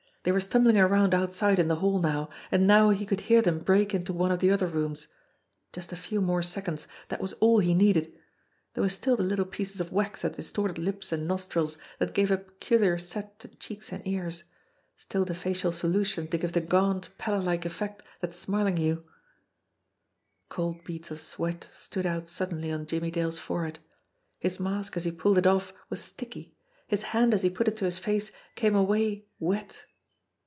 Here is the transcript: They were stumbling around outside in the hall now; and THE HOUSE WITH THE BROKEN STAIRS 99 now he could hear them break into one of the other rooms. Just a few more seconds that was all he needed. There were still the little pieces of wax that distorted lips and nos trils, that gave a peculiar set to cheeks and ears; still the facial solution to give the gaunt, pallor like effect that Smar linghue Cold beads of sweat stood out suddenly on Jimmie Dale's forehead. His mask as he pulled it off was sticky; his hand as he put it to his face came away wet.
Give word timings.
They 0.23 0.31
were 0.31 0.39
stumbling 0.39 0.77
around 0.77 1.15
outside 1.15 1.57
in 1.57 1.67
the 1.67 1.77
hall 1.77 1.97
now; 1.97 2.29
and 2.51 2.69
THE 2.69 2.73
HOUSE 2.75 2.89
WITH 2.99 2.99
THE 2.99 2.99
BROKEN 2.99 2.99
STAIRS 2.99 2.99
99 2.99 2.99
now 2.99 2.99
he 2.99 3.05
could 3.07 3.19
hear 3.25 3.41
them 3.41 3.63
break 3.65 3.93
into 3.95 4.13
one 4.13 4.31
of 4.31 4.37
the 4.39 4.51
other 4.51 4.67
rooms. 4.67 5.07
Just 5.73 5.91
a 5.91 5.95
few 5.95 6.21
more 6.21 6.43
seconds 6.43 6.87
that 7.07 7.19
was 7.21 7.33
all 7.41 7.57
he 7.57 7.73
needed. 7.73 8.15
There 8.75 8.83
were 8.83 8.89
still 8.89 9.15
the 9.15 9.23
little 9.23 9.45
pieces 9.47 9.81
of 9.81 9.91
wax 9.91 10.21
that 10.21 10.35
distorted 10.37 10.77
lips 10.77 11.11
and 11.11 11.27
nos 11.27 11.47
trils, 11.47 11.79
that 11.97 12.13
gave 12.13 12.29
a 12.29 12.37
peculiar 12.37 12.99
set 12.99 13.39
to 13.39 13.47
cheeks 13.47 13.91
and 13.91 14.05
ears; 14.07 14.43
still 14.95 15.25
the 15.25 15.33
facial 15.33 15.71
solution 15.71 16.27
to 16.27 16.37
give 16.37 16.53
the 16.53 16.61
gaunt, 16.61 17.09
pallor 17.17 17.41
like 17.41 17.65
effect 17.65 18.03
that 18.19 18.33
Smar 18.33 18.65
linghue 18.65 19.03
Cold 20.49 20.83
beads 20.83 21.09
of 21.09 21.19
sweat 21.19 21.67
stood 21.73 22.05
out 22.05 22.27
suddenly 22.27 22.71
on 22.71 22.85
Jimmie 22.85 23.09
Dale's 23.09 23.39
forehead. 23.39 23.79
His 24.37 24.59
mask 24.59 24.95
as 24.97 25.05
he 25.05 25.11
pulled 25.11 25.39
it 25.39 25.47
off 25.47 25.73
was 25.89 25.99
sticky; 25.99 26.55
his 26.87 27.01
hand 27.09 27.33
as 27.33 27.41
he 27.41 27.49
put 27.49 27.67
it 27.67 27.75
to 27.77 27.85
his 27.85 27.97
face 27.97 28.31
came 28.53 28.75
away 28.75 29.25
wet. 29.39 29.81